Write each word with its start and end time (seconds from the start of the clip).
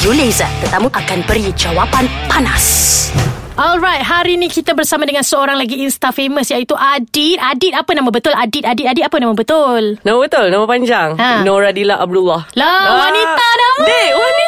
Yuleza, 0.00 0.48
tetamu 0.64 0.88
akan 0.88 1.20
beri 1.28 1.52
jawapan 1.52 2.08
panas. 2.24 2.64
Alright, 3.52 4.00
hari 4.00 4.40
ni 4.40 4.48
kita 4.48 4.72
bersama 4.72 5.04
dengan 5.04 5.20
seorang 5.20 5.60
lagi 5.60 5.84
Insta 5.84 6.08
famous 6.08 6.48
iaitu 6.48 6.72
Adit. 6.72 7.36
Adit 7.36 7.76
apa 7.76 7.92
nama 7.92 8.08
betul? 8.08 8.32
Adit, 8.32 8.64
Adit, 8.64 8.88
Adit 8.88 9.04
apa 9.04 9.20
nama 9.20 9.36
betul? 9.36 10.00
Nama 10.00 10.16
betul, 10.16 10.48
nama 10.48 10.64
panjang. 10.64 11.20
Ha. 11.20 11.44
Noradila 11.44 12.00
Abdullah. 12.00 12.48
Lah, 12.56 13.04
wanita 13.04 13.46
nama. 13.52 13.84
Dek, 13.84 14.10
wanita. 14.16 14.41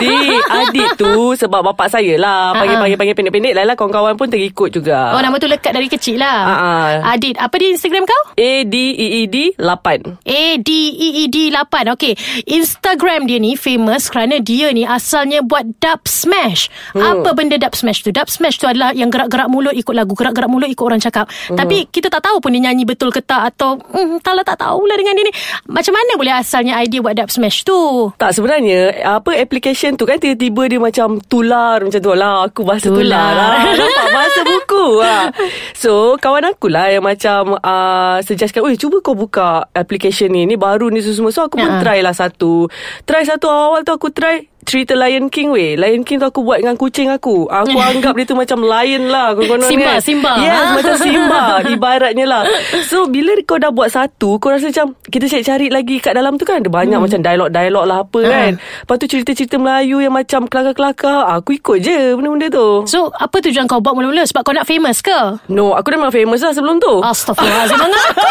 Dek, 0.00 0.42
Adit 0.50 0.90
tu 1.00 1.32
sebab 1.34 1.60
bapak 1.72 1.88
saya 1.88 2.14
lah. 2.20 2.52
Panggil-panggil 2.56 2.98
panggil 3.00 3.16
pendek-pendek 3.16 3.54
lah 3.56 3.64
lah. 3.68 3.74
Kawan-kawan 3.74 4.14
pun 4.14 4.28
terikut 4.28 4.68
juga. 4.70 5.16
Oh, 5.16 5.22
nama 5.22 5.36
tu 5.40 5.48
lekat 5.48 5.72
dari 5.72 5.88
kecil 5.88 6.20
lah. 6.20 6.38
Ha, 6.44 6.54
ha. 6.54 6.72
Adit, 7.16 7.36
apa 7.40 7.54
di 7.56 7.72
Instagram 7.72 8.04
kau? 8.04 8.22
A-D-E-E-D 8.36 9.58
8. 9.58 10.24
A-D-E-E-D 10.24 11.36
8 11.52 11.94
Okay 11.94 12.14
Instagram 12.48 13.28
dia 13.28 13.38
ni 13.38 13.54
famous 13.54 14.08
Kerana 14.10 14.40
dia 14.40 14.70
ni 14.72 14.82
asalnya 14.88 15.44
buat 15.44 15.64
dub 15.78 16.00
smash 16.08 16.68
hmm. 16.96 17.02
Apa 17.02 17.36
benda 17.36 17.56
dub 17.60 17.74
smash 17.76 18.02
tu? 18.02 18.10
Dub 18.10 18.26
smash 18.26 18.58
tu 18.58 18.66
adalah 18.66 18.92
Yang 18.96 19.18
gerak-gerak 19.18 19.48
mulut 19.50 19.74
ikut 19.76 19.94
lagu 19.94 20.12
Gerak-gerak 20.16 20.50
mulut 20.50 20.68
ikut 20.70 20.84
orang 20.84 21.00
cakap 21.00 21.28
hmm. 21.28 21.58
Tapi 21.58 21.88
kita 21.88 22.08
tak 22.10 22.24
tahu 22.24 22.40
pun 22.40 22.50
dia 22.56 22.70
nyanyi 22.70 22.84
betul 22.88 23.12
ke 23.12 23.20
tak 23.22 23.54
Atau 23.54 23.78
hmm, 23.78 24.20
tak 24.24 24.32
lah 24.34 24.44
tak 24.46 24.60
tahulah 24.60 24.96
dengan 24.96 25.14
dia 25.16 25.24
ni 25.28 25.32
Macam 25.70 25.92
mana 25.94 26.12
boleh 26.16 26.34
asalnya 26.34 26.80
idea 26.80 27.00
buat 27.00 27.14
dub 27.14 27.30
smash 27.30 27.62
tu? 27.62 28.10
Tak 28.16 28.32
sebenarnya 28.34 29.04
Apa 29.04 29.36
application 29.54 29.94
tu 29.94 30.02
kan 30.02 30.18
Tiba-tiba 30.18 30.66
dia 30.66 30.80
macam 30.82 31.22
tular 31.22 31.78
Macam 31.78 32.00
tu 32.00 32.10
lah 32.10 32.42
Aku 32.44 32.66
bahasa 32.66 32.90
tular, 32.90 33.06
tular 33.06 33.28
lah. 33.30 33.50
Nampak 33.78 34.06
bahasa 34.10 34.40
buku 34.42 34.84
lah. 34.98 35.24
So 35.72 35.90
kawan 36.18 36.42
aku 36.48 36.66
lah 36.66 36.90
Yang 36.90 37.04
macam 37.06 37.40
uh, 37.56 38.18
Suggestkan 38.20 38.66
Oi 38.66 38.74
cuba 38.74 38.98
kau 38.98 39.14
buka 39.14 39.70
application 39.70 40.28
ni 40.28 40.42
Ni 40.42 40.58
baru 40.58 40.90
ni 40.90 40.98
semua 40.98 41.30
So 41.30 41.46
aku 41.46 41.54
pun 41.56 41.70
Ya. 41.70 41.78
try 41.78 42.02
lah 42.02 42.10
satu 42.10 42.66
Try 43.06 43.22
satu 43.22 43.46
awal-awal 43.46 43.86
tu 43.86 43.94
aku 43.94 44.10
try 44.10 44.50
Cerita 44.64 44.92
Lion 44.94 45.28
King 45.28 45.48
weh. 45.50 45.74
Lion 45.74 46.00
King 46.00 46.18
tu 46.18 46.26
aku 46.26 46.40
buat 46.40 46.58
dengan 46.58 46.74
kucing 46.74 47.08
aku. 47.08 47.46
Aku 47.46 47.76
anggap 47.84 48.12
dia 48.12 48.24
tu 48.24 48.34
macam 48.34 48.58
lion 48.58 49.06
lah 49.06 49.32
konon-konon 49.32 49.68
Simba, 49.68 49.86
kan. 49.86 50.00
Simba. 50.00 50.32
Yes 50.38 50.66
macam 50.76 50.94
Simba. 50.96 51.42
Ibaratnya 51.64 52.24
lah. 52.24 52.42
So 52.82 53.06
bila 53.06 53.32
kau 53.42 53.56
dah 53.56 53.68
buat 53.68 53.88
satu 53.88 54.36
Kau 54.36 54.48
rasa 54.48 54.66
macam 54.66 54.96
Kita 55.04 55.26
cari-cari 55.26 55.68
lagi 55.68 55.96
kat 55.98 56.12
dalam 56.12 56.34
tu 56.34 56.42
kan? 56.42 56.58
Ada 56.58 56.68
banyak 56.68 56.96
macam 56.96 57.20
dialog-dialog 57.20 57.84
lah 57.84 57.98
apa 58.00 58.18
Ah. 58.18 58.30
kan? 58.30 58.52
Lepas 58.56 58.96
tu 58.96 59.06
cerita-cerita 59.06 59.56
Melayu 59.56 59.98
Yang 59.98 60.14
macam 60.14 60.40
kelakar-kelakar 60.44 61.18
Aku 61.34 61.52
ikut 61.52 61.78
je 61.78 62.14
benda-benda 62.14 62.48
tu. 62.48 62.68
So 62.86 63.12
apa 63.12 63.36
tujuan 63.40 63.64
kau 63.64 63.78
buat 63.78 63.92
mula-mula? 63.92 64.24
Sebab 64.24 64.42
kau 64.42 64.52
nak 64.52 64.64
famous 64.64 64.98
ke? 64.98 65.18
No 65.46 65.72
aku 65.72 65.88
dah 65.88 65.98
memang 65.98 66.14
famous 66.14 66.40
lah 66.40 66.50
sebelum 66.50 66.78
tu. 66.78 66.94
Astaghfirullahaladzim 66.98 67.78
Mengaku 67.78 68.22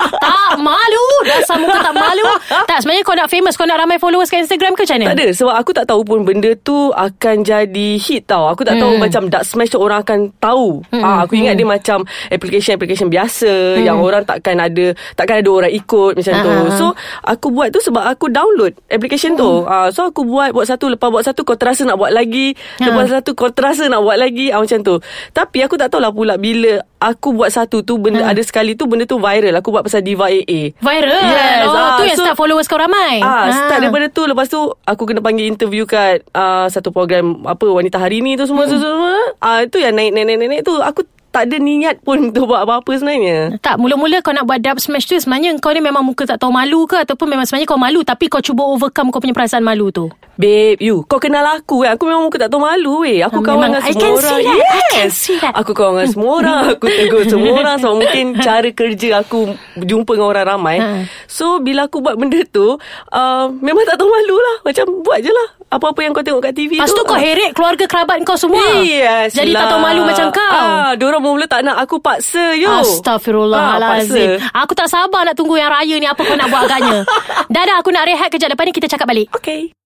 Tak 0.20 0.58
malu. 0.58 1.04
Dasar 1.22 1.56
muka 1.56 1.78
tak 1.80 1.94
malu. 1.94 2.24
Tak 2.66 2.78
sebenarnya 2.80 3.02
kau 3.02 3.14
nak 3.14 3.28
famous 3.28 3.54
Kau 3.54 3.64
nak 3.64 3.78
ramai 3.78 3.96
followers 3.96 4.26
kat 4.26 4.42
Instagram 4.42 4.72
ke 4.72 4.82
macam 4.82 4.96
mana? 4.96 5.06
Tak 5.06 5.16
ada. 5.16 5.26
Sebab 5.32 5.49
aku 5.52 5.70
tak 5.70 5.86
tahu 5.86 6.02
pun 6.02 6.22
Benda 6.22 6.54
tu 6.56 6.90
akan 6.90 7.42
jadi 7.42 7.88
hit 7.96 8.26
tau. 8.26 8.46
Aku 8.46 8.62
tak 8.62 8.78
tahu 8.78 8.96
macam 8.96 9.26
Dark 9.26 9.42
Smash 9.42 9.72
tu 9.72 9.78
orang 9.78 10.02
akan 10.02 10.30
tahu. 10.38 10.82
Hmm. 10.90 11.02
ah, 11.02 11.18
Aku 11.24 11.34
ingat 11.34 11.54
dia 11.54 11.66
macam 11.66 12.02
Application-application 12.30 13.08
biasa 13.08 13.80
Yang 13.82 13.98
orang 14.00 14.22
takkan 14.24 14.56
ada 14.56 14.92
Takkan 15.14 15.42
ada 15.42 15.50
orang 15.50 15.72
ikut 15.72 16.12
Macam 16.18 16.34
tu. 16.34 16.50
Ah, 16.50 16.56
ah, 16.56 16.66
ah. 16.66 16.76
So 16.76 16.86
aku 17.22 17.46
buat 17.50 17.68
tu 17.70 17.80
sebab 17.82 18.02
aku 18.06 18.30
download 18.30 18.72
Application 18.86 19.34
tu. 19.34 19.64
Ah, 19.64 19.90
So 19.90 20.06
aku 20.06 20.22
buat 20.22 20.50
Buat 20.50 20.70
satu 20.70 20.88
Lepas 20.88 21.08
buat 21.08 21.24
satu 21.24 21.42
Kau 21.42 21.56
terasa 21.56 21.82
nak 21.82 21.98
buat 21.98 22.10
lagi. 22.10 22.54
Lepas 22.78 23.10
satu 23.10 23.34
Kau 23.34 23.50
terasa 23.50 23.86
nak 23.86 24.00
buat 24.00 24.16
lagi. 24.16 24.50
Ah, 24.50 24.60
Macam 24.60 24.80
tu. 24.80 24.96
Tapi 25.30 25.58
aku 25.62 25.74
tak 25.74 25.90
tahulah 25.90 26.10
pula 26.10 26.34
Bila 26.36 26.82
Aku 27.00 27.32
buat 27.32 27.48
satu 27.48 27.80
tu 27.80 27.96
benda 27.96 28.28
Ada 28.28 28.44
sekali 28.44 28.76
tu 28.76 28.84
Benda 28.84 29.08
tu 29.08 29.16
viral. 29.16 29.56
Aku 29.56 29.72
buat 29.72 29.80
pasal 29.80 30.04
Diva 30.04 30.28
AA 30.28 30.76
Viral? 30.76 31.24
Yes, 31.24 31.64
Oh 31.64 31.72
ah, 31.72 31.96
tu 31.96 32.04
yang 32.04 32.18
so- 32.20 32.24
start 32.28 32.36
followers 32.36 32.68
kau 32.68 32.76
ramai? 32.76 33.24
Ah, 33.24 33.48
start 33.48 33.80
daripada 33.80 34.06
tu. 34.12 34.28
Lepas 34.28 34.52
tu 34.52 34.60
aku 34.84 35.02
kena 35.08 35.24
panggil 35.24 35.48
interview 35.48 35.88
kat 35.88 36.24
uh, 36.36 36.68
satu 36.68 36.92
program 36.92 37.44
apa 37.48 37.64
wanita 37.64 37.96
hari 37.96 38.20
ni 38.20 38.36
tu 38.36 38.44
semua 38.44 38.68
hmm. 38.68 38.76
semua. 38.76 39.16
Ah 39.40 39.64
itu 39.64 39.80
yang 39.80 39.96
naik 39.96 40.12
naik 40.12 40.26
naik 40.28 40.48
naik 40.50 40.62
tu. 40.62 40.76
Aku 40.76 41.04
tak 41.30 41.46
ada 41.46 41.56
niat 41.56 41.98
pun 42.00 42.28
untuk 42.28 42.46
buat 42.46 42.62
apa-apa 42.62 42.90
sebenarnya. 42.92 43.56
Tak, 43.58 43.76
mula-mula 43.76 44.18
kau 44.18 44.30
nak 44.30 44.44
buat 44.44 44.58
dub 44.58 44.76
smash 44.76 45.04
tu 45.04 45.14
Sebenarnya 45.14 45.54
kau 45.56 45.70
ni 45.70 45.78
memang 45.78 46.02
muka 46.02 46.22
tak 46.24 46.36
tahu 46.36 46.50
malu 46.50 46.84
ke 46.84 46.98
Ataupun 46.98 47.26
memang 47.26 47.42
sebenarnya 47.42 47.66
kau 47.66 47.76
malu 47.76 48.00
Tapi 48.00 48.26
kau 48.26 48.38
cuba 48.38 48.62
overcome 48.62 49.08
kau 49.08 49.18
punya 49.18 49.30
perasaan 49.30 49.62
malu 49.62 49.88
tu 49.88 50.10
Babe, 50.34 50.80
you, 50.80 51.04
kau 51.04 51.20
kenal 51.20 51.44
aku 51.44 51.84
kan? 51.84 51.94
Aku 51.94 52.08
memang 52.08 52.24
muka 52.24 52.40
tak 52.40 52.48
tahu 52.48 52.64
malu 52.64 53.04
weh. 53.04 53.20
Aku 53.20 53.38
Ah, 53.38 53.52
kawan 53.52 53.76
dengan 53.76 53.84
semua 53.84 54.08
orang. 54.08 54.40
that. 54.40 54.72
I 54.72 54.88
can 54.90 55.10
see 55.10 55.36
that. 55.36 55.52
Aku 55.52 55.70
kawan 55.70 55.92
dengan 55.94 56.08
semua 56.08 56.30
orang. 56.34 56.60
Aku 56.72 56.86
tegur 56.88 57.22
semua 57.28 57.52
orang. 57.60 57.76
Sebab 57.76 57.94
mungkin 57.98 58.24
cara 58.40 58.68
kerja 58.70 59.20
aku 59.20 59.52
jumpa 59.76 60.08
dengan 60.10 60.32
orang 60.32 60.46
ramai. 60.48 60.76
Ha. 60.80 61.04
So, 61.26 61.60
bila 61.60 61.84
aku 61.84 62.00
buat 62.00 62.16
benda 62.16 62.40
tu, 62.46 62.72
uh, 62.72 63.44
memang 63.52 63.84
tak 63.84 64.00
tahu 64.00 64.08
malu 64.08 64.32
lah. 64.34 64.56
Macam 64.64 64.84
buat 65.02 65.20
je 65.20 65.28
lah. 65.28 65.48
Apa-apa 65.70 66.00
yang 66.00 66.10
kau 66.10 66.24
tengok 66.24 66.42
kat 66.42 66.50
TV 66.52 66.72
Lepas 66.74 66.90
tu 66.90 67.04
kau 67.04 67.14
heret 67.14 67.54
keluarga 67.54 67.86
kerabat 67.86 68.18
kau 68.26 68.34
semua 68.34 68.58
Yes 68.82 69.30
Jadi 69.30 69.54
tak 69.54 69.62
lah. 69.62 69.70
tahu 69.70 69.78
malu 69.80 70.02
macam 70.02 70.26
kau 70.34 70.42
ah, 70.50 70.98
Diorang 71.20 71.36
mula 71.36 71.46
tak 71.46 71.60
nak 71.62 71.76
Aku 71.84 72.00
paksa 72.00 72.56
yo. 72.56 72.80
Astaghfirullahalazim. 72.80 74.40
Ah, 74.56 74.64
Aku 74.64 74.72
tak 74.72 74.88
sabar 74.88 75.28
nak 75.28 75.36
tunggu 75.36 75.60
yang 75.60 75.68
raya 75.68 75.96
ni. 76.00 76.08
Apa 76.08 76.24
kau 76.24 76.36
nak 76.36 76.48
buat 76.48 76.64
agaknya? 76.64 77.04
Dah 77.54 77.62
dah 77.68 77.76
aku 77.76 77.92
nak 77.92 78.08
rehat 78.08 78.28
kejap. 78.32 78.48
Lepas 78.48 78.64
ni 78.64 78.72
kita 78.72 78.88
cakap 78.88 79.04
balik. 79.04 79.28
Okay 79.36 79.76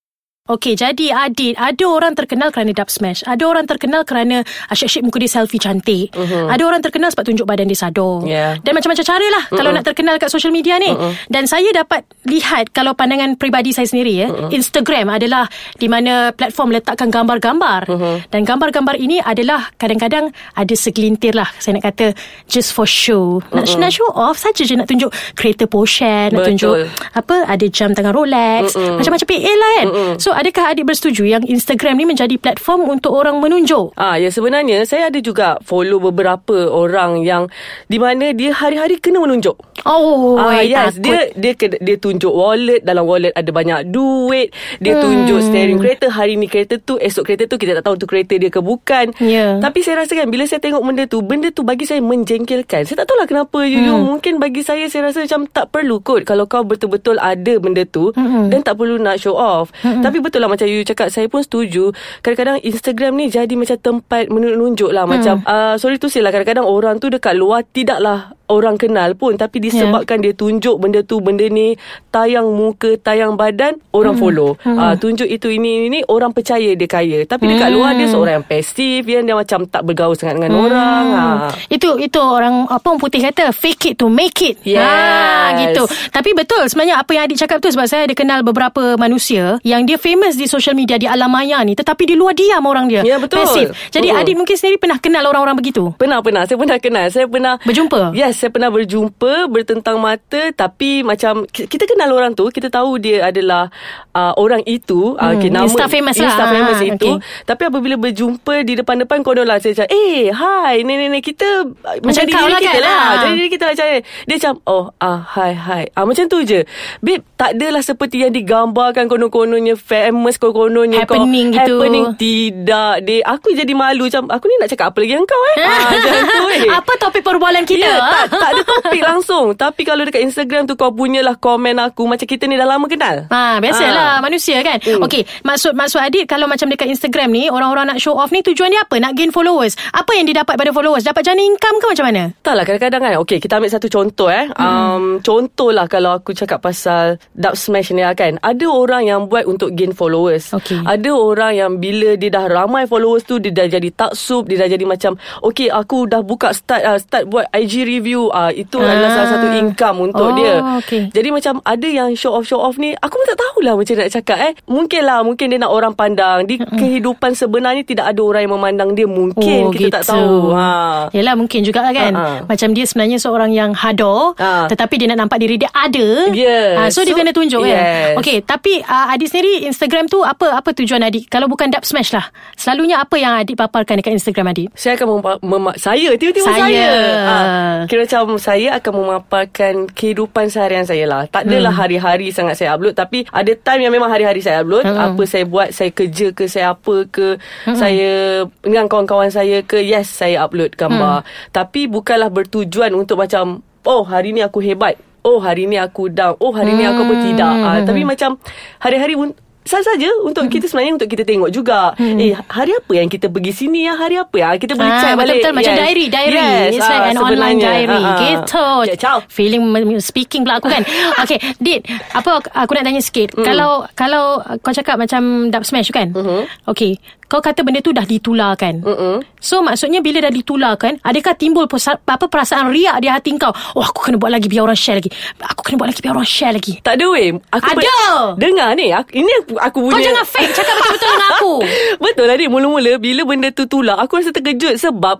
Okey, 0.44 0.76
jadi 0.76 1.08
Adit, 1.08 1.56
ada 1.56 1.88
orang 1.88 2.12
terkenal 2.12 2.52
kerana 2.52 2.76
dub 2.76 2.92
smash. 2.92 3.24
Ada 3.24 3.48
orang 3.48 3.64
terkenal 3.64 4.04
kerana 4.04 4.44
asyik-asyik 4.68 5.00
muka 5.08 5.16
dia 5.16 5.32
selfie 5.32 5.56
cantik. 5.56 6.12
Uh-huh. 6.12 6.52
Ada 6.52 6.68
orang 6.68 6.84
terkenal 6.84 7.08
sebab 7.08 7.24
tunjuk 7.24 7.48
badan 7.48 7.64
dia 7.64 7.80
sador. 7.80 8.28
Yeah. 8.28 8.60
Dan 8.60 8.76
macam-macam 8.76 9.08
cara 9.08 9.24
lah 9.24 9.48
uh-uh. 9.48 9.56
kalau 9.56 9.72
nak 9.72 9.88
terkenal 9.88 10.20
kat 10.20 10.28
social 10.28 10.52
media 10.52 10.76
ni. 10.76 10.92
Uh-uh. 10.92 11.16
Dan 11.32 11.48
saya 11.48 11.64
dapat 11.72 12.04
lihat 12.28 12.76
kalau 12.76 12.92
pandangan 12.92 13.40
peribadi 13.40 13.72
saya 13.72 13.88
sendiri 13.88 14.20
ya, 14.20 14.28
uh-uh. 14.28 14.52
Instagram 14.52 15.16
adalah 15.16 15.48
di 15.80 15.88
mana 15.88 16.28
platform 16.36 16.76
letakkan 16.76 17.08
gambar-gambar. 17.08 17.88
Uh-huh. 17.88 18.20
Dan 18.28 18.44
gambar-gambar 18.44 19.00
ini 19.00 19.24
adalah 19.24 19.72
kadang-kadang 19.80 20.28
ada 20.60 20.74
segelintir 20.76 21.32
lah 21.32 21.48
saya 21.56 21.80
nak 21.80 21.88
kata 21.88 22.12
just 22.52 22.76
for 22.76 22.84
show. 22.84 23.40
Nak, 23.48 23.64
uh-uh. 23.64 23.80
nak 23.80 23.96
show 23.96 24.12
off 24.12 24.36
saja 24.36 24.60
je 24.60 24.76
nak 24.76 24.92
tunjuk 24.92 25.08
kereta 25.40 25.64
Porsche, 25.64 26.28
nak 26.28 26.44
Betul. 26.44 26.48
tunjuk 26.52 26.74
apa 27.16 27.48
ada 27.48 27.64
jam 27.72 27.96
tangan 27.96 28.12
Rolex, 28.12 28.76
uh-uh. 28.76 29.00
macam-macam 29.00 29.24
PL 29.24 29.56
lah 29.56 29.72
kan. 29.80 29.88
Uh-uh. 29.88 30.12
So 30.20 30.33
adakah 30.34 30.74
adik 30.74 30.84
bersetuju 30.84 31.24
yang 31.24 31.42
Instagram 31.46 31.96
ni 31.96 32.04
menjadi 32.04 32.34
platform 32.36 32.90
untuk 32.90 33.14
orang 33.14 33.38
menunjuk? 33.38 33.94
Ah 33.94 34.18
ya 34.18 34.28
sebenarnya 34.28 34.82
saya 34.84 35.08
ada 35.08 35.18
juga 35.22 35.56
follow 35.62 36.02
beberapa 36.02 36.68
orang 36.68 37.22
yang 37.22 37.46
di 37.86 38.02
mana 38.02 38.34
dia 38.34 38.50
hari-hari 38.50 38.98
kena 38.98 39.22
menunjuk. 39.22 39.54
Oh, 39.84 40.36
Ah 40.36 40.58
I 40.58 40.66
yes, 40.66 40.96
takut. 40.96 41.04
dia 41.04 41.18
dia 41.34 41.52
dia 41.78 41.96
tunjuk 41.96 42.32
wallet, 42.32 42.80
dalam 42.80 43.04
wallet 43.04 43.30
ada 43.30 43.50
banyak 43.50 43.88
duit, 43.88 44.48
dia 44.78 44.96
Hmm. 44.96 45.02
tunjuk 45.02 45.40
steering 45.42 45.76
kereta, 45.76 46.08
hari 46.08 46.34
ni 46.34 46.46
kereta 46.46 46.76
tu, 46.78 46.96
esok 46.96 47.22
kereta 47.22 47.44
tu 47.44 47.56
kita 47.56 47.76
tak 47.76 47.84
tahu 47.84 47.96
tu 47.96 48.06
kereta 48.06 48.34
dia 48.34 48.48
ke 48.48 48.58
bukan. 48.58 49.12
Ya. 49.18 49.60
Tapi 49.60 49.78
saya 49.80 50.00
rasa 50.00 50.12
kan 50.14 50.26
bila 50.26 50.44
saya 50.44 50.58
tengok 50.58 50.80
benda 50.80 51.04
tu, 51.04 51.20
benda 51.20 51.48
tu 51.48 51.62
bagi 51.62 51.84
saya 51.84 52.00
menjengkelkan. 52.00 52.84
Saya 52.84 52.96
tak 52.98 53.06
tahulah 53.06 53.26
kenapa 53.26 53.58
you, 53.62 53.78
you 53.78 53.92
Hmm. 53.92 54.08
mungkin 54.10 54.36
bagi 54.36 54.60
saya 54.60 54.88
saya 54.88 55.08
rasa 55.08 55.20
macam 55.20 55.44
tak 55.46 55.68
perlu 55.68 56.00
kot 56.00 56.24
kalau 56.24 56.44
kau 56.44 56.62
betul-betul 56.62 57.16
ada 57.16 57.54
benda 57.58 57.84
tu 57.84 58.08
Hmm. 58.10 58.48
dan 58.48 58.60
tak 58.60 58.74
perlu 58.74 58.96
nak 58.96 59.16
show 59.16 59.34
off. 59.34 59.68
Tapi 59.82 60.18
betul 60.18 60.40
lah 60.40 60.48
macam 60.48 60.64
you 60.64 60.80
cakap 60.82 61.08
saya 61.08 61.28
pun 61.28 61.40
setuju. 61.40 61.92
Kadang-kadang 62.20 62.56
Instagram 62.62 63.12
ni 63.14 63.28
jadi 63.28 63.52
macam 63.52 63.76
tempat 63.76 64.26
menunjuk 64.26 64.88
lah 64.88 65.04
macam 65.04 65.44
uh, 65.44 65.76
sorry 65.76 65.96
tu 65.96 66.08
lah 66.14 66.30
kadang-kadang 66.30 66.64
orang 66.64 66.96
tu 66.96 67.06
dekat 67.06 67.34
luar 67.34 67.66
tidaklah 67.66 68.32
orang 68.50 68.76
kenal 68.76 69.16
pun 69.16 69.36
tapi 69.36 69.60
disebabkan 69.62 70.20
dia 70.20 70.36
tunjuk 70.36 70.76
benda 70.76 71.00
tu 71.04 71.20
benda 71.20 71.46
ni 71.48 71.76
tayang 72.12 72.52
muka 72.52 72.96
tayang 73.00 73.36
badan 73.38 73.80
orang 73.96 74.14
follow 74.16 74.56
uh, 74.64 74.94
tunjuk 74.98 75.26
itu 75.28 75.48
ini 75.50 75.88
ini 75.88 76.00
orang 76.08 76.30
percaya 76.34 76.76
dia 76.76 76.88
kaya 76.88 77.24
tapi 77.24 77.48
dekat 77.48 77.70
luar 77.72 77.96
dia 77.96 78.08
seorang 78.10 78.40
yang 78.40 78.46
pasif 78.46 79.02
yang 79.06 79.24
dia 79.24 79.36
macam 79.36 79.64
tak 79.68 79.82
bergaul 79.84 80.16
sangat 80.16 80.40
dengan 80.40 80.52
orang 80.60 81.04
ha. 81.12 81.24
Itu 81.68 81.96
itu 81.98 82.18
orang 82.20 82.68
apa 82.68 82.86
orang 82.94 83.00
putih 83.00 83.20
kata 83.24 83.50
fake 83.50 83.92
it 83.92 83.94
to 83.98 84.06
make 84.06 84.38
it. 84.44 84.60
Yes. 84.62 84.80
Ha, 84.80 85.58
gitu. 85.58 85.84
Tapi 86.12 86.30
betul 86.36 86.62
sebenarnya 86.68 87.00
apa 87.00 87.10
yang 87.16 87.24
adik 87.26 87.38
cakap 87.40 87.58
tu 87.58 87.68
sebab 87.72 87.86
saya 87.88 88.06
ada 88.06 88.14
kenal 88.14 88.46
beberapa 88.46 88.94
manusia 89.00 89.58
yang 89.66 89.82
dia 89.88 89.98
famous 89.98 90.38
di 90.38 90.46
social 90.46 90.76
media 90.76 91.00
di 91.00 91.08
alam 91.08 91.30
maya 91.32 91.60
ni 91.66 91.74
tetapi 91.74 92.06
di 92.06 92.14
luar 92.14 92.36
diam 92.36 92.62
orang 92.64 92.86
dia. 92.86 93.02
Ya, 93.02 93.16
betul. 93.18 93.42
Pasif. 93.42 93.74
Jadi 93.90 94.12
Mm-mm. 94.12 94.20
adik 94.22 94.34
mungkin 94.38 94.56
sendiri 94.56 94.76
pernah 94.78 94.98
kenal 95.00 95.24
orang-orang 95.26 95.56
begitu. 95.58 95.90
Pernah 95.98 96.20
pernah 96.20 96.46
saya 96.46 96.56
pernah 96.60 96.78
kenal 96.78 97.06
saya 97.10 97.26
pernah 97.26 97.54
Berjumpa? 97.64 98.12
Yes 98.14 98.43
saya 98.44 98.52
pernah 98.52 98.68
berjumpa 98.68 99.48
bertentang 99.48 99.96
mata 99.96 100.52
tapi 100.52 101.00
macam 101.00 101.46
ki- 101.46 101.64
kita 101.64 101.84
kenal 101.86 102.12
orang 102.12 102.32
tu 102.32 102.44
kita 102.46 102.68
tahu 102.68 102.98
dia 102.98 103.24
adalah 103.24 103.72
uh, 104.12 104.36
orang 104.36 104.60
itu 104.62 105.16
uh, 105.16 105.24
Hmm, 105.24 105.40
okay, 105.40 105.48
nama 105.48 105.64
Insta 105.64 105.88
famous 105.88 106.12
lah. 106.14 106.28
Insta 106.28 106.44
famous 106.46 106.76
Ah, 106.76 106.84
itu 106.86 107.10
okay. 107.14 107.24
tapi 107.42 107.62
apabila 107.64 107.96
berjumpa 107.96 108.60
di 108.60 108.76
depan-depan 108.76 109.18
konon 109.20 109.42
lah 109.42 109.56
saya 109.56 109.72
cakap 109.74 109.90
eh 109.90 110.28
hi 110.28 110.84
ni 110.84 110.92
kita 111.18 111.48
uh, 111.64 111.96
Macam 111.98 112.22
kau 112.26 112.44
lah 112.44 112.60
kita 112.60 112.70
kan? 112.70 112.82
lah 112.82 113.00
Ah. 113.00 113.12
jadi 113.18 113.32
diri 113.34 113.48
kita 113.48 113.62
lah 113.62 113.72
macam 113.72 113.86
ni. 113.86 113.98
dia 114.22 114.34
macam 114.36 114.54
oh 114.66 114.84
ah 114.98 115.18
hi 115.30 115.52
hi 115.54 115.84
ah 115.90 116.04
macam 116.04 116.24
tu 116.26 116.38
je 116.42 116.60
babe 117.00 117.24
tak 117.34 117.54
adalah 117.54 117.80
seperti 117.80 118.20
yang 118.20 118.30
digambarkan 118.30 119.06
konon-kononnya 119.06 119.74
famous 119.74 120.36
konon-kononnya 120.36 121.02
Happening 121.02 121.48
kau, 121.48 121.56
gitu. 121.56 121.76
happening 121.80 122.04
tidak 122.14 122.92
dia 123.00 123.24
aku 123.24 123.48
jadi 123.50 123.72
malu 123.72 124.04
macam 124.04 124.28
aku 124.28 124.44
ni 124.44 124.56
nak 124.58 124.68
cakap 124.68 124.86
apa 124.86 124.98
lagi 124.98 125.12
dengan 125.14 125.24
kau 125.24 125.42
eh 125.48 125.56
ah, 125.64 125.80
macam 125.88 126.12
tu 126.28 126.44
eh 126.52 126.62
Apa 126.70 126.92
topik 126.98 127.22
perbualan 127.22 127.64
kita? 127.64 127.80
Ya, 127.82 127.96
tak 127.96 128.23
tak, 128.24 128.32
tak 128.32 128.50
ada 128.50 128.62
topik 128.62 129.02
langsung. 129.02 129.46
Tapi 129.54 129.82
kalau 129.82 130.02
dekat 130.02 130.22
Instagram 130.22 130.64
tu 130.64 130.74
kau 130.74 130.90
punyalah 130.90 131.36
komen 131.36 131.76
aku 131.78 132.04
macam 132.04 132.24
kita 132.24 132.44
ni 132.44 132.54
dah 132.54 132.66
lama 132.66 132.84
kenal. 132.84 133.28
Ha, 133.28 133.58
biasalah 133.58 134.20
manusia 134.20 134.60
kan. 134.60 134.78
Hmm. 134.78 135.02
Okey, 135.02 135.22
maksud 135.42 135.72
maksud 135.72 136.00
Adit 136.00 136.24
kalau 136.24 136.44
macam 136.44 136.66
dekat 136.66 136.86
Instagram 136.86 137.28
ni 137.28 137.46
orang-orang 137.46 137.86
nak 137.86 137.98
show 137.98 138.14
off 138.14 138.28
ni 138.28 138.40
tujuan 138.40 138.68
dia 138.68 138.80
apa? 138.80 138.96
Nak 138.96 139.12
gain 139.12 139.30
followers. 139.30 139.74
Apa 139.90 140.12
yang 140.12 140.24
dia 140.24 140.36
dapat 140.36 140.54
pada 140.54 140.70
followers? 140.70 141.02
Dapat 141.02 141.22
jana 141.22 141.40
income 141.40 141.76
ke 141.78 141.86
macam 141.88 142.06
mana? 142.06 142.22
Tak 142.40 142.54
lah 142.54 142.62
kadang-kadang 142.62 143.00
kan 143.00 143.12
Okay 143.16 143.38
kita 143.38 143.56
ambil 143.56 143.68
satu 143.68 143.88
contoh 143.88 144.28
eh 144.28 144.46
Hmm. 144.54 144.60
um, 144.60 145.04
Contoh 145.18 145.70
lah 145.70 145.86
Kalau 145.86 146.12
aku 146.12 146.30
cakap 146.30 146.60
pasal 146.60 147.16
Dub 147.32 147.54
Smash 147.54 147.90
ni 147.90 148.00
lah 148.00 148.12
kan 148.12 148.36
Ada 148.38 148.64
orang 148.64 149.02
yang 149.02 149.20
buat 149.24 149.44
Untuk 149.44 149.72
gain 149.72 149.90
followers 149.90 150.52
Okey. 150.52 150.78
Ada 150.78 151.10
orang 151.10 151.52
yang 151.52 151.70
Bila 151.76 152.14
dia 152.14 152.28
dah 152.28 152.44
ramai 152.44 152.84
followers 152.84 153.24
tu 153.24 153.38
Dia 153.38 153.50
dah 153.50 153.66
jadi 153.66 153.88
taksub 153.90 154.46
Dia 154.46 154.60
dah 154.60 154.68
jadi 154.68 154.84
macam 154.84 155.16
Okay 155.42 155.66
aku 155.66 156.06
dah 156.06 156.20
buka 156.20 156.52
Start 156.52 156.82
uh, 156.82 156.98
start 156.98 157.24
buat 157.26 157.48
IG 157.50 157.82
review 157.82 158.13
uh, 158.24 158.50
Itu 158.50 158.76
Ah. 158.76 158.88
adalah 158.88 159.10
salah 159.12 159.30
satu 159.32 159.48
income 159.54 159.96
Untuk 160.02 160.24
Oh, 160.24 160.32
dia 160.32 160.52
okey. 160.78 161.10
Jadi 161.10 161.28
macam 161.30 161.54
Ada 161.60 161.86
yang 161.86 162.08
show 162.12 162.32
off-show 162.32 162.58
off 162.58 162.76
ni 162.76 162.94
Aku 162.94 163.12
pun 163.12 163.26
tak 163.26 163.36
tahulah 163.36 163.74
Macam 163.74 163.94
nak 163.94 164.10
cakap 164.10 164.38
eh 164.40 164.52
Mungkin 164.64 165.02
lah 165.02 165.20
Mungkin 165.20 165.46
dia 165.46 165.58
nak 165.58 165.70
orang 165.70 165.92
pandang 165.92 166.44
Di 166.44 166.56
kehidupan 166.56 167.32
sebenarnya 167.32 167.82
Tidak 167.82 168.02
ada 168.02 168.20
orang 168.20 168.42
yang 168.42 168.54
memandang 168.54 168.90
dia 168.92 169.04
Mungkin 169.04 169.70
kita 169.70 170.00
tak 170.00 170.10
tahu 170.10 170.50
ha. 170.50 171.06
Yelah 171.10 171.34
mungkin 171.34 171.60
juga 171.60 171.84
kan 171.86 172.12
Ha, 172.12 172.20
ha. 172.20 172.40
Macam 172.44 172.68
dia 172.70 172.84
sebenarnya 172.84 173.18
seorang 173.18 173.50
yang 173.50 173.72
hado 173.72 174.34
Ha. 174.34 174.66
Tetapi 174.66 174.94
dia 174.96 175.08
nak 175.08 175.18
nampak 175.20 175.38
diri 175.38 175.56
dia 175.56 175.68
ada 175.68 176.28
Yes. 176.30 176.74
Ah, 176.76 176.88
So, 176.88 177.02
dia 177.02 177.12
So, 177.12 177.18
kena 177.18 177.30
tunjuk 177.30 177.60
kan 177.60 177.70
yes. 177.70 178.16
Okay 178.16 178.38
Tapi 178.40 178.80
uh, 178.80 179.06
Adik 179.08 179.26
sendiri 179.26 179.64
Instagram 179.64 180.06
tu 180.06 180.20
Apa 180.20 180.54
apa 180.54 180.70
tujuan 180.72 181.00
Adik 181.00 181.26
Kalau 181.26 181.46
bukan 181.46 181.68
dub 181.68 181.82
smash 181.82 182.10
lah 182.10 182.26
Selalunya 182.54 182.98
apa 182.98 183.14
yang 183.14 183.34
Adik 183.34 183.54
paparkan 183.54 183.96
Dekat 183.96 184.14
Instagram 184.14 184.50
Adik 184.50 184.68
Saya 184.72 184.94
akan 184.94 185.06
mema- 185.14 185.40
mema- 185.40 185.76
saya 185.76 186.12
tiba-tiba 186.14 186.44
Saya. 186.44 186.60
saya. 186.60 186.88
Ah, 187.24 187.76
kira 187.86 188.03
macam 188.04 188.36
saya 188.36 188.76
akan 188.76 188.92
memaparkan 188.94 189.74
kehidupan 189.88 190.46
seharian 190.46 190.84
saya 190.84 191.04
lah. 191.04 191.24
Tak 191.26 191.48
adalah 191.48 191.72
Hmm. 191.72 191.80
hari-hari 191.80 192.28
sangat 192.30 192.60
saya 192.60 192.76
upload 192.76 192.92
tapi 192.92 193.24
ada 193.26 193.52
time 193.56 193.88
yang 193.88 193.92
memang 193.92 194.12
hari-hari 194.12 194.38
saya 194.38 194.60
upload. 194.60 194.84
Hmm. 194.84 195.16
Apa 195.16 195.22
saya 195.24 195.44
buat, 195.44 195.72
saya 195.72 195.88
kerja 195.88 196.30
ke, 196.30 196.44
saya 196.44 196.72
apa 196.72 197.08
ke, 197.08 197.40
saya 197.72 198.12
dengan 198.60 198.84
kawan-kawan 198.86 199.28
saya 199.28 199.60
ke, 199.60 199.80
yes 199.80 200.06
saya 200.06 200.44
upload 200.44 200.76
gambar. 200.76 201.24
Hmm. 201.24 201.28
Tapi 201.50 201.88
bukanlah 201.88 202.28
bertujuan 202.28 202.92
untuk 202.92 203.16
macam 203.16 203.64
oh 203.82 204.04
hari 204.04 204.30
ni 204.30 204.40
aku 204.40 204.60
hebat. 204.60 204.94
Oh 205.24 205.40
hari 205.40 205.64
ni 205.64 205.80
aku 205.80 206.12
down. 206.12 206.36
Oh 206.36 206.52
hari 206.52 206.76
ni 206.76 206.84
aku 206.84 207.00
apa 207.00 207.14
Hmm. 207.16 207.24
tidak. 207.24 207.54
Ah, 207.58 207.80
tapi 207.80 208.04
macam 208.04 208.36
hari-hari 208.76 209.16
un- 209.16 209.32
saja 209.64 210.10
untuk 210.20 210.44
kita 210.46 210.68
sebenarnya 210.68 211.00
untuk 211.00 211.08
kita 211.08 211.24
tengok 211.24 211.48
juga. 211.48 211.96
Eh 211.96 212.36
hari 212.36 212.76
apa 212.76 212.92
yang 212.92 213.08
kita 213.08 213.28
pergi 213.28 213.52
sini 213.54 213.88
ya? 213.88 213.96
Hari 213.96 214.20
apa 214.20 214.36
ya? 214.36 214.48
Kita 214.56 214.76
boleh 214.76 214.88
Ah, 214.88 215.00
check 215.00 215.12
balik. 215.14 215.40
Betul-betul 215.40 215.52
macam 215.54 215.72
diary 215.74 216.04
Diary 216.06 216.36
Yes, 216.36 216.70
It's 216.70 216.84
ah, 216.84 216.90
like 216.90 217.06
an 217.08 217.18
online 217.18 217.58
diary 217.58 217.96
Ah, 217.96 218.12
ah. 218.12 218.18
Gitu 218.20 218.68
ciao. 219.00 219.16
Feeling 219.26 219.62
Speaking 219.98 220.44
pula 220.44 220.60
aku 220.60 220.68
kan 220.68 220.84
Okay 221.24 221.40
Dit 221.56 221.88
Apa 222.12 222.44
aku 222.44 222.76
nak 222.76 222.84
tanya 222.84 223.00
sikit 223.00 223.32
Hmm. 223.34 223.42
Kalau 223.42 223.88
Kalau 223.96 224.24
Kau 224.60 224.70
cakap 224.70 225.00
macam 225.00 225.48
Dub 225.48 225.64
smash 225.64 225.88
kan 225.90 226.12
Mhm. 226.12 226.44
Okay 226.68 227.00
Kau 227.24 227.40
kata 227.40 227.60
benda 227.60 227.78
tu 227.78 227.90
dah 227.90 228.04
ditularkan 228.04 228.80
Mm-mm. 228.80 229.16
So 229.36 229.58
maksudnya 229.58 229.98
Bila 229.98 230.20
dah 230.20 230.28
ditularkan 230.28 231.00
Adakah 231.00 231.34
timbul 231.34 231.64
apa 231.64 232.24
perasaan 232.24 232.68
riak 232.68 232.96
di 232.98 233.08
hati 233.08 233.32
kau 233.34 233.48
Oh 233.72 233.80
aku 233.80 234.00
kena 234.02 234.16
buat 234.16 234.28
lagi 234.28 234.44
Biar 234.44 234.62
orang 234.62 234.74
share 234.74 234.96
lagi 234.96 235.08
Aku 235.38 235.60
kena 235.60 235.76
buat 235.76 235.88
lagi 235.88 236.00
Biar 236.00 236.12
orang 236.12 236.24
share 236.24 236.52
lagi 236.52 236.78
Tak 236.78 236.94
ada 236.94 237.04
weh. 237.08 237.32
Aku 237.50 237.64
Ada. 237.66 238.36
dengar 238.36 238.72
ni. 238.72 238.88
Aku, 238.88 239.08
ini 239.14 239.32
aku, 239.38 239.56
aku 239.56 239.78
Kau 239.80 239.90
punya. 239.90 240.04
jangan 240.06 240.24
fake 240.26 240.52
Cakap 240.52 240.74
betul-betul 240.76 241.08
dengan 241.08 241.28
aku 241.30 241.52
Betul 242.04 242.24
lah 242.26 242.36
ni 242.36 242.46
Mula-mula 242.46 242.92
Bila 242.96 243.22
benda 243.24 243.48
tu 243.50 243.64
tular 243.64 243.96
Aku 243.98 244.12
rasa 244.14 244.30
terkejut 244.30 244.76
Sebab 244.76 245.16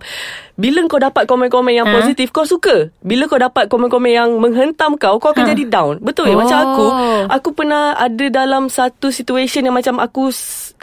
Bila 0.55 0.79
kau 0.85 0.97
dapat 0.97 1.25
komen-komen 1.25 1.73
yang 1.73 1.85
Ha? 1.85 1.93
positif 1.95 2.29
Kau 2.29 2.45
suka 2.45 2.93
Bila 2.99 3.25
kau 3.25 3.37
dapat 3.37 3.65
komen-komen 3.65 4.09
yang 4.09 4.29
Menghentam 4.35 4.95
kau 4.95 5.17
Kau 5.17 5.31
akan 5.31 5.43
Ha. 5.43 5.51
jadi 5.51 5.63
down 5.67 5.97
Betul 5.99 6.31
oh. 6.31 6.37
Macam 6.37 6.57
aku 6.63 6.85
Oh. 6.85 7.21
Aku 7.27 7.49
pernah 7.51 7.93
ada 7.93 8.25
dalam 8.27 8.67
Satu 8.67 9.09
situation 9.09 9.61
yang 9.61 9.73
macam 9.73 9.97
Aku 9.97 10.29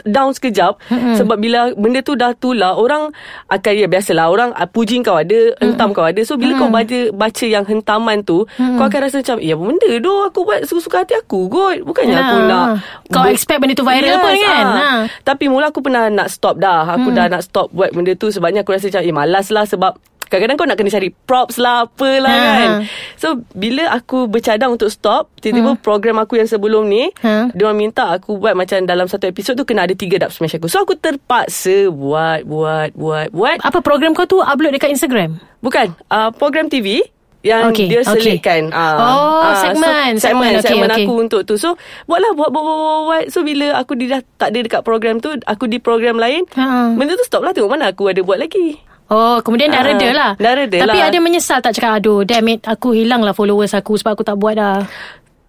down 0.03 0.35
sekejap 0.35 0.75
Hmm. 1.13 1.19
Sebab 1.21 1.37
bila 1.37 1.69
Benda 1.77 2.01
tu 2.01 2.17
dah 2.17 2.33
tular 2.33 2.73
Orang 2.73 3.13
akan 3.53 3.73
Ya 3.77 3.85
biasalah 3.85 4.33
Orang 4.33 4.49
ah, 4.57 4.65
puji 4.65 5.05
kau 5.05 5.21
ada 5.21 5.53
Hentam 5.61 5.93
kau 5.93 6.01
ada 6.01 6.17
So 6.25 6.41
bila 6.41 6.57
kau 6.57 6.73
baca 6.73 7.13
Baca 7.13 7.45
yang 7.45 7.63
hentaman 7.69 8.25
tu 8.25 8.49
Kau 8.57 8.85
akan 8.89 8.99
rasa 9.05 9.21
macam 9.21 9.37
Ya 9.37 9.53
benda 9.53 9.89
tu 10.01 10.13
Aku 10.25 10.41
buat 10.41 10.65
suka-suka 10.65 11.05
hati 11.05 11.13
aku 11.13 11.45
kot 11.53 11.85
Bukannya 11.85 12.17
Yalah. 12.17 12.25
aku 12.25 12.37
nak 12.49 12.67
Kau 13.13 13.25
expect 13.29 13.61
benda 13.61 13.77
tu 13.77 13.85
viral 13.85 14.17
pun 14.17 14.33
kan? 14.33 14.65
ah. 14.65 14.73
Ha. 14.73 14.89
Tapi 15.21 15.45
mula 15.47 15.69
aku 15.69 15.85
pernah 15.85 16.09
nak 16.09 16.27
stop 16.33 16.57
dah. 16.57 16.87
Aku 16.97 17.13
hmm. 17.13 17.17
dah 17.17 17.25
nak 17.29 17.43
stop 17.45 17.69
buat 17.69 17.93
benda 17.93 18.13
tu 18.17 18.33
sebabnya 18.33 18.65
aku 18.65 18.73
rasa 18.73 18.89
macam 18.89 19.03
eh 19.03 19.13
malas 19.13 19.47
lah 19.53 19.65
sebab 19.69 19.93
kadang-kadang 20.33 20.57
kau 20.57 20.65
nak 20.65 20.75
kena 20.75 20.89
cari 20.89 21.09
props 21.13 21.55
lah 21.55 21.85
apalah 21.85 22.33
Ha. 22.33 22.57
kan. 22.57 22.71
So 23.15 23.27
bila 23.53 23.93
aku 23.93 24.25
bercadang 24.25 24.73
untuk 24.73 24.89
stop, 24.89 25.29
tiba-tiba 25.37 25.71
hmm. 25.71 25.79
program 25.79 26.17
aku 26.17 26.35
yang 26.35 26.47
sebelum 26.47 26.85
ni, 26.85 27.13
Ha. 27.19 27.47
dia 27.47 27.63
orang 27.63 27.77
minta 27.79 28.09
aku 28.09 28.35
buat 28.35 28.53
macam 28.53 28.81
dalam 28.83 29.05
satu 29.05 29.25
episod 29.25 29.53
tu 29.53 29.61
kena 29.61 29.83
ada 29.83 29.93
tiga 29.93 30.17
dub 30.17 30.29
smash 30.29 30.55
aku. 30.55 30.65
So 30.65 30.81
aku 30.81 30.95
terpaksa 30.95 31.87
buat 31.87 32.41
buat 32.43 32.89
buat 32.93 33.29
buat. 33.29 33.61
Apa 33.61 33.79
program 33.79 34.11
kau 34.11 34.25
tu 34.25 34.39
Upload 34.39 34.71
dekat 34.71 34.89
Instagram 34.89 35.37
Bukan, 35.59 35.93
uh, 36.07 36.29
program 36.31 36.65
TV 36.65 37.05
yang 37.41 37.69
okay, 37.69 37.91
dia 37.91 37.99
selitkan. 38.01 38.71
ah. 38.71 38.95
Oh, 38.95 39.43
Ah, 39.43 39.55
segmen, 39.61 40.15
so, 40.15 40.23
segmen, 40.23 40.51
segmen, 40.55 40.63
segmen 40.63 40.89
okey. 40.89 41.03
aku 41.03 41.13
untuk 41.17 41.41
tu. 41.43 41.55
So, 41.55 41.75
buatlah 42.05 42.31
buat 42.33 42.49
buat 42.49 42.63
buat, 42.63 42.77
buat, 42.77 43.01
buat. 43.03 43.23
So 43.27 43.43
bila 43.43 43.75
aku 43.75 43.99
dah 43.99 44.23
tak 44.33 44.55
ada 44.55 44.59
dekat 44.59 44.81
program 44.81 45.19
tu, 45.19 45.35
aku 45.43 45.67
di 45.67 45.75
program 45.77 46.15
lain, 46.15 46.47
Ha. 46.49 46.91
benda 46.91 47.13
tu 47.13 47.23
stop 47.23 47.43
lah 47.43 47.51
tengok 47.51 47.67
mana 47.69 47.91
aku 47.91 48.07
ada 48.07 48.19
buat 48.19 48.39
lagi. 48.39 48.79
Oh, 49.13 49.37
kemudian 49.39 49.69
dah 49.69 49.79
Ah, 49.79 49.87
reda 49.87 50.09
lah. 50.09 50.31
dah 50.33 50.53
reda 50.57 50.77
Tapi 50.81 50.97
lah. 50.97 51.07
ada 51.07 51.17
menyesal 51.21 51.61
tak 51.61 51.77
cakap, 51.77 52.01
aduh, 52.01 52.25
damn 52.25 52.49
it, 52.49 52.65
aku 52.65 52.97
hilang 52.97 53.21
lah 53.21 53.31
followers 53.31 53.71
aku 53.71 53.93
sebab 53.93 54.17
aku 54.17 54.25
tak 54.25 54.35
buat 54.35 54.57
dah. 54.57 54.81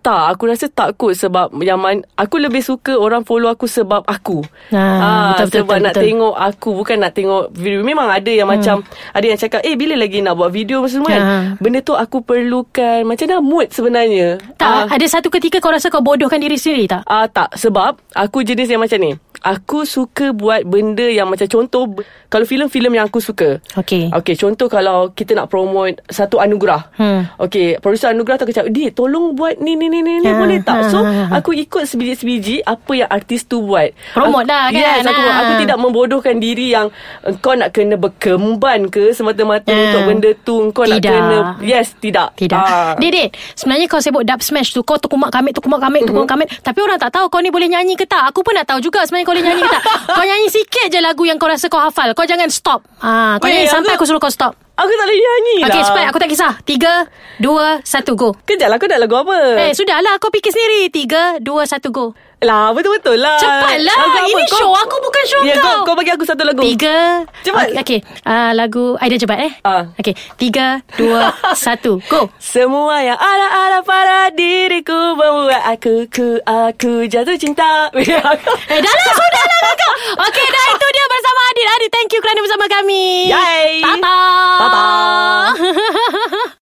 Tak, 0.05 0.37
aku 0.37 0.53
rasa 0.53 0.69
takut 0.69 1.17
sebab 1.17 1.49
yang 1.65 1.81
man, 1.81 2.05
aku 2.13 2.37
lebih 2.37 2.61
suka 2.61 2.93
orang 2.93 3.25
follow 3.25 3.49
aku 3.49 3.65
sebab 3.65 4.05
aku. 4.05 4.45
Ah, 4.69 5.33
betul, 5.33 5.49
betul, 5.49 5.61
sebab 5.65 5.65
betul, 5.65 5.81
nak 5.81 5.95
betul. 5.97 6.05
tengok 6.05 6.35
aku 6.37 6.69
bukan 6.77 6.97
nak 7.01 7.13
tengok 7.17 7.45
video. 7.57 7.81
Memang 7.81 8.13
ada 8.13 8.29
yang 8.29 8.45
hmm. 8.45 8.61
macam 8.61 8.77
ada 9.17 9.25
yang 9.25 9.41
cakap, 9.41 9.65
"Eh, 9.65 9.81
bila 9.81 9.97
lagi 9.97 10.21
nak 10.21 10.37
buat 10.37 10.53
video 10.53 10.85
semua 10.93 11.09
kan?" 11.09 11.23
Ah. 11.25 11.45
Benda 11.57 11.81
tu 11.81 11.97
aku 11.97 12.21
perlukan 12.21 13.01
macam 13.09 13.25
dah 13.25 13.41
mood 13.41 13.73
sebenarnya. 13.73 14.45
Tak, 14.61 14.93
ada 14.93 15.07
satu 15.09 15.33
ketika 15.33 15.57
kau 15.57 15.73
rasa 15.73 15.89
kau 15.89 16.05
bodohkan 16.05 16.37
diri 16.37 16.61
sendiri 16.61 16.85
tak? 16.85 17.01
Ah 17.09 17.25
tak 17.25 17.57
sebab 17.57 17.97
aku 18.13 18.45
jenis 18.45 18.69
yang 18.69 18.85
macam 18.85 19.01
ni. 19.01 19.17
Aku 19.45 19.85
suka 19.85 20.33
buat 20.33 20.65
benda 20.65 21.05
yang 21.05 21.29
macam 21.29 21.45
contoh 21.45 22.01
kalau 22.33 22.49
filem-filem 22.49 22.97
yang 22.97 23.05
aku 23.09 23.21
suka. 23.21 23.61
Okey. 23.77 24.09
Okey, 24.09 24.41
contoh 24.41 24.73
kalau 24.73 25.13
kita 25.13 25.37
nak 25.37 25.53
promote 25.53 26.01
satu 26.09 26.41
anugerah. 26.41 26.89
Hmm. 26.97 27.29
Okey, 27.37 27.77
producer 27.85 28.09
anugerah 28.09 28.41
tu 28.41 28.49
akan 28.49 28.57
cakap, 28.57 28.73
"Dik, 28.73 28.97
tolong 28.97 29.37
buat 29.37 29.61
ni 29.61 29.77
ni 29.77 29.94
ni 29.95 30.01
ni, 30.01 30.19
ni 30.19 30.27
Ha, 30.27 30.35
boleh 30.35 30.59
tak?" 30.61 30.89
So, 30.89 30.99
ha, 30.99 31.07
ha, 31.07 31.23
ha. 31.25 31.35
aku 31.39 31.55
ikut 31.55 31.85
sebiji-sebiji 31.85 32.61
apa 32.61 32.93
yang 32.93 33.09
artis 33.09 33.45
tu 33.45 33.63
buat. 33.63 33.95
Promote 34.11 34.43
aku, 34.43 34.51
lah 34.51 34.65
kan, 34.69 34.77
Yes, 34.77 35.03
aku, 35.05 35.23
ha. 35.23 35.33
aku 35.39 35.53
tidak 35.61 35.79
membodohkan 35.79 36.37
diri 36.37 36.67
yang 36.69 36.91
eh, 37.23 37.35
kau 37.37 37.53
nak 37.53 37.71
kena 37.71 37.95
berkemban 37.95 38.89
ke 38.89 39.11
semata-mata 39.11 39.69
Ha. 39.69 39.79
untuk 39.89 40.03
benda 40.05 40.31
tu. 40.39 40.57
Kau 40.71 40.83
nak 40.83 40.99
Tidak. 40.99 41.11
kena 41.11 41.39
Yes, 41.61 41.95
tidak. 41.97 42.35
Tidak. 42.35 42.59
Ah. 42.59 42.93
Dek. 42.97 43.31
Sebenarnya 43.55 43.87
kau 43.87 43.99
sebut 43.99 44.23
dub 44.23 44.41
smash 44.41 44.71
tu. 44.71 44.81
Kau 44.81 44.97
tukumak 44.97 45.31
kamit, 45.31 45.53
tukumak 45.53 45.79
kamit, 45.79 46.03
tukumak 46.03 46.27
Mhm. 46.27 46.33
kamit. 46.35 46.49
Tapi 46.59 46.79
orang 46.81 46.99
tak 46.99 47.13
tahu 47.13 47.29
kau 47.29 47.39
ni 47.39 47.49
boleh 47.49 47.69
nyanyi 47.69 47.95
ke 47.95 48.03
tak. 48.05 48.27
Aku 48.27 48.43
pun 48.43 48.53
nak 48.53 48.67
tahu 48.67 48.81
juga 48.81 49.03
sebenarnya 49.03 49.23
kau 49.23 49.33
boleh 49.33 49.45
nyanyi 49.45 49.63
ke 49.63 49.71
tak. 49.71 49.83
kau 50.17 50.25
nyanyi 50.25 50.49
sikit 50.49 50.87
je 50.89 50.99
lagu 50.99 51.23
yang 51.23 51.37
kau 51.37 51.47
rasa 51.47 51.69
kau 51.69 51.79
hafal. 51.79 52.11
Kau 52.11 52.25
jangan 52.25 52.51
stop. 52.51 52.83
Ah, 52.99 53.39
kau 53.39 53.47
Weh, 53.47 53.55
nyanyi 53.55 53.69
sampai 53.69 53.93
aku- 53.93 54.03
aku 54.03 54.09
suruh 54.09 54.19
kau 54.19 54.29
stop. 54.29 54.59
Aku 54.75 54.91
tak 54.91 55.07
boleh 55.07 55.19
nyanyi 55.23 55.57
lah. 55.63 55.69
Okay, 55.71 55.83
cepat. 55.87 56.05
Aku 56.11 56.19
tak 56.19 56.31
kisah. 56.35 56.53
Tiga, 56.67 57.07
dua, 57.39 57.79
satu, 57.87 58.19
go. 58.19 58.35
Kejap 58.43 58.67
lah, 58.67 58.83
kau 58.83 58.91
nak 58.91 58.99
lagu 58.99 59.15
apa? 59.15 59.71
Eh, 59.71 59.73
sudahlah. 59.73 60.19
Kau 60.19 60.35
fikir 60.35 60.51
sendiri. 60.51 60.91
Tiga, 60.91 61.39
dua, 61.39 61.63
satu, 61.63 61.95
go. 61.95 62.07
Lah 62.45 62.77
betul-betul 62.77 63.17
lah. 63.17 63.41
Cepat 63.41 63.81
lah 63.81 63.97
Ini 64.29 64.45
kau, 64.53 64.61
show 64.61 64.73
aku 64.77 64.97
bukan 65.01 65.23
show 65.25 65.41
yeah, 65.49 65.57
kau 65.57 65.89
Kau. 65.89 65.95
bagi 65.97 66.13
aku 66.13 66.25
satu 66.29 66.45
lagu. 66.45 66.61
Tiga. 66.61 67.25
Cepat. 67.41 67.73
Okay, 67.81 67.81
okay. 67.81 68.01
Uh, 68.29 68.53
Lagu 68.53 69.01
Aida 69.01 69.17
cepat 69.17 69.39
eh? 69.49 69.53
Uh. 69.65 69.89
Okay 69.97 70.13
Tiga 70.37 70.85
Dua 71.01 71.33
Satu 71.65 72.05
Go. 72.07 72.29
Semua 72.37 73.01
yang 73.01 73.17
ada 73.17 73.49
ada 73.49 73.79
pada 73.81 74.29
diriku 74.31 75.17
Membuat 75.17 75.65
aku 75.65 76.05
ku 76.13 76.37
aku 76.45 77.09
jatuh 77.09 77.37
cinta. 77.41 77.89
Eh 78.05 78.81
dah 78.81 78.93
lah 78.93 79.07
aku 79.09 79.25
dah 79.33 79.45
lah, 79.45 79.59
lah 79.65 79.75
kau. 79.75 79.93
Okay 80.29 80.47
dah 80.47 80.65
itu 80.77 80.87
dia 80.93 81.07
bersama 81.09 81.41
Adit. 81.51 81.67
Adit 81.67 81.91
thank 81.91 82.11
you 82.13 82.21
kerana 82.21 82.41
bersama 82.45 82.65
kami. 82.69 83.33
Yay. 83.33 83.81
Bye-bye 83.81 84.13